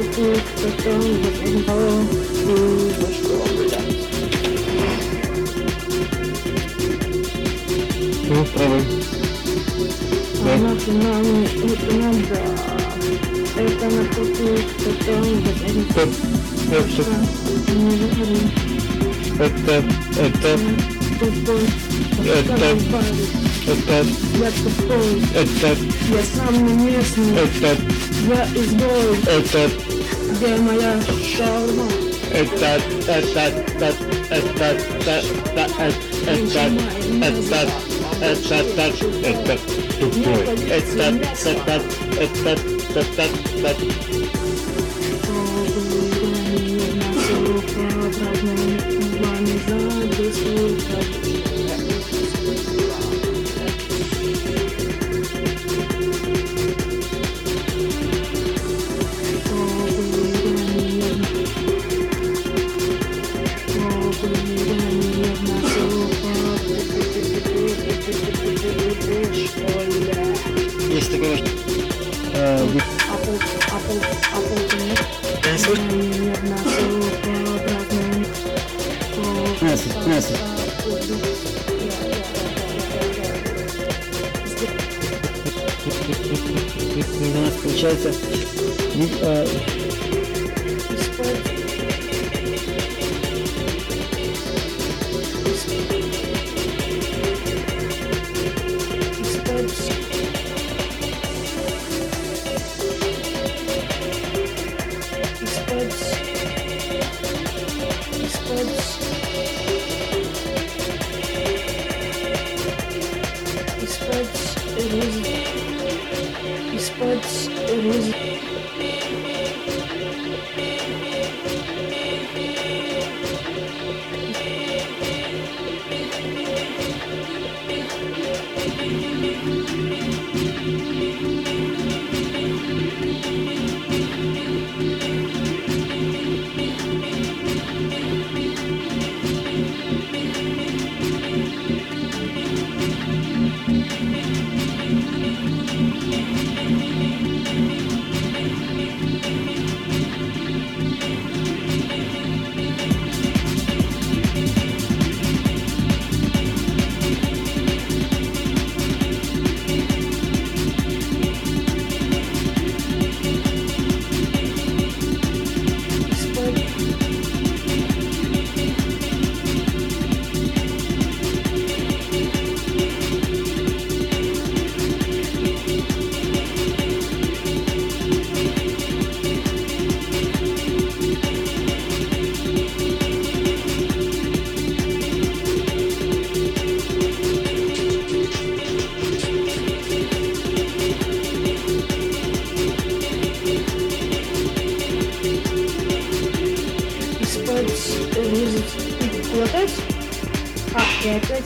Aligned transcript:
Ну, 0.00 0.06
правильно. 8.54 8.84
Да. 10.42 10.56
Нам, 10.56 10.78
нам, 11.02 11.26
нам, 11.98 12.16
да. 12.30 12.42
Это 13.60 13.86
на 13.90 14.04
кухне, 14.06 14.54
потом... 14.78 15.26
Это... 15.66 16.02
Это... 19.40 19.74
Это... 20.18 20.50
Это... 21.20 21.52
Это... 23.66 23.94
Я 24.38 24.50
тупой. 24.50 25.10
Это... 25.34 25.68
Я 26.08 26.22
сам 26.34 26.54
не 26.66 26.72
местный. 26.90 27.32
Это... 27.36 27.70
Я 28.28 28.40
изгой. 28.54 29.10
Это... 29.26 29.89
Где 30.30 30.56
моя 30.56 31.00
шаурма? 31.36 32.10
это, 32.32 32.80
это, 33.06 33.40
это, 33.40 33.94
это, 34.30 34.46
это, 34.50 34.68
это, 34.70 35.26
это, 36.26 36.64
это, 36.80 37.66
это, 37.70 38.44
это, 38.50 38.84
это, 39.26 39.54
тупой. 39.98 40.42
Это, 40.68 41.04
это, 41.10 41.80
это, 42.20 42.50
это, 42.94 43.24
это, 43.58 43.76
Есть 50.20 51.29
У 87.20 87.24
нас 87.24 87.52
получается... 87.62 88.14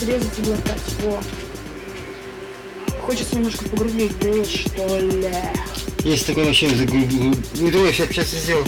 резать 0.07 0.39
и 0.39 0.43
глотать. 0.43 0.81
Во. 1.03 1.23
Хочется 3.03 3.37
немножко 3.37 3.69
погрубить, 3.69 4.19
да 4.21 4.45
что 4.45 4.99
ли. 4.99 5.29
Есть 6.05 6.27
такое 6.27 6.49
ощущение, 6.49 6.77
загрубил. 6.77 7.35
Не 7.55 7.71
думаешь, 7.71 7.97
я 7.97 8.07
сейчас 8.07 8.29
сделал. 8.31 8.65